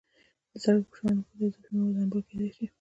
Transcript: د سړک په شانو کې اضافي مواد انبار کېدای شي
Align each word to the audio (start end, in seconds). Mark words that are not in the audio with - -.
د 0.51 0.53
سړک 0.63 0.83
په 0.91 0.95
شانو 1.01 1.21
کې 1.27 1.33
اضافي 1.43 1.69
مواد 1.75 1.95
انبار 2.01 2.21
کېدای 2.27 2.49
شي 2.55 2.65